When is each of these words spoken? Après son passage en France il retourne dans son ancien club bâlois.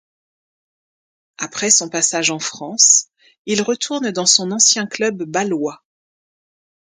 Après 1.37 1.69
son 1.69 1.87
passage 1.87 2.31
en 2.31 2.39
France 2.39 3.09
il 3.45 3.61
retourne 3.61 4.09
dans 4.09 4.25
son 4.25 4.49
ancien 4.49 4.87
club 4.87 5.21
bâlois. 5.21 5.83